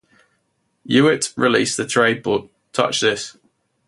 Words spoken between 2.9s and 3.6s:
This!